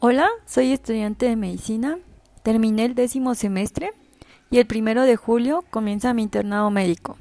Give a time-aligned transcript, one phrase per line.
[0.00, 1.98] Hola, soy estudiante de medicina.
[2.44, 3.90] Terminé el décimo semestre
[4.48, 7.16] y el primero de julio comienza mi internado médico.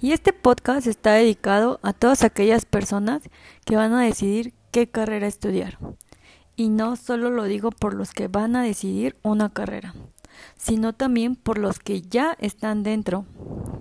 [0.00, 3.20] Y este podcast está dedicado a todas aquellas personas
[3.66, 5.78] que van a decidir qué carrera estudiar.
[6.56, 9.94] Y no solo lo digo por los que van a decidir una carrera,
[10.56, 13.26] sino también por los que ya están dentro.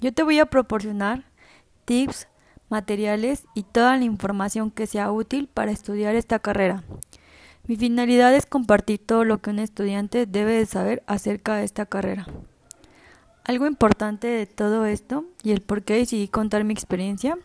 [0.01, 1.23] Yo te voy a proporcionar
[1.85, 2.27] tips,
[2.67, 6.83] materiales y toda la información que sea útil para estudiar esta carrera.
[7.67, 11.85] Mi finalidad es compartir todo lo que un estudiante debe de saber acerca de esta
[11.85, 12.25] carrera.
[13.43, 17.37] Algo importante de todo esto y el por qué decidí contar mi experiencia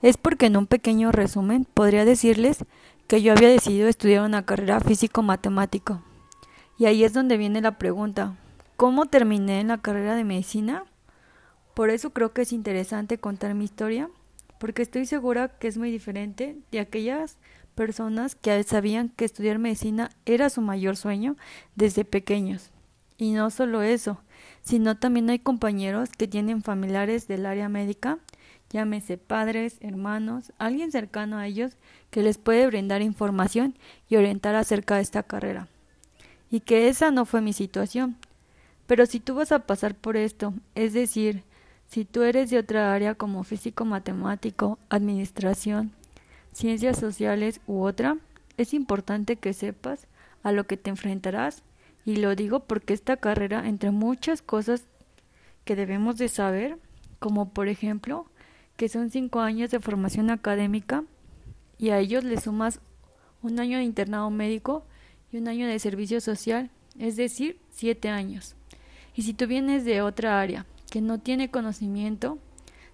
[0.00, 2.64] es porque en un pequeño resumen podría decirles
[3.08, 6.02] que yo había decidido estudiar una carrera físico-matemático.
[6.78, 8.36] Y ahí es donde viene la pregunta,
[8.76, 10.84] ¿cómo terminé en la carrera de medicina?
[11.74, 14.08] Por eso creo que es interesante contar mi historia,
[14.62, 17.36] porque estoy segura que es muy diferente de aquellas
[17.74, 21.34] personas que sabían que estudiar medicina era su mayor sueño
[21.74, 22.70] desde pequeños.
[23.18, 24.20] Y no solo eso,
[24.62, 28.20] sino también hay compañeros que tienen familiares del área médica,
[28.70, 31.72] llámese padres, hermanos, alguien cercano a ellos
[32.10, 33.76] que les puede brindar información
[34.08, 35.66] y orientar acerca de esta carrera.
[36.52, 38.16] Y que esa no fue mi situación.
[38.86, 41.42] Pero si tú vas a pasar por esto, es decir,
[41.92, 45.92] si tú eres de otra área como físico matemático, administración,
[46.50, 48.16] ciencias sociales u otra,
[48.56, 50.06] es importante que sepas
[50.42, 51.62] a lo que te enfrentarás
[52.06, 54.84] y lo digo porque esta carrera, entre muchas cosas
[55.66, 56.78] que debemos de saber,
[57.18, 58.24] como por ejemplo
[58.78, 61.04] que son cinco años de formación académica
[61.76, 62.80] y a ellos le sumas
[63.42, 64.86] un año de internado médico
[65.30, 68.56] y un año de servicio social, es decir, siete años.
[69.14, 72.36] Y si tú vienes de otra área que no tiene conocimiento,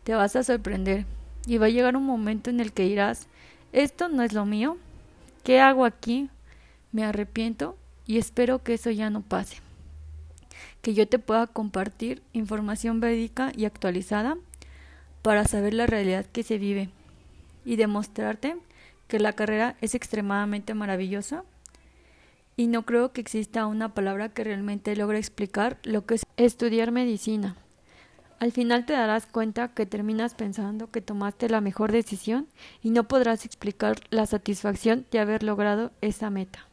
[0.05, 1.05] te vas a sorprender
[1.49, 3.27] y va a llegar un momento en el que dirás,
[3.73, 4.77] esto no es lo mío,
[5.43, 6.31] ¿qué hago aquí?
[6.93, 7.77] Me arrepiento
[8.07, 9.57] y espero que eso ya no pase.
[10.81, 14.37] Que yo te pueda compartir información verídica y actualizada
[15.23, 16.91] para saber la realidad que se vive
[17.65, 18.57] y demostrarte
[19.09, 21.43] que la carrera es extremadamente maravillosa
[22.57, 26.93] y no creo que exista una palabra que realmente logre explicar lo que es estudiar
[26.93, 27.57] medicina.
[28.41, 32.47] Al final te darás cuenta que terminas pensando que tomaste la mejor decisión
[32.83, 36.68] y no podrás explicar la satisfacción de haber logrado esa meta.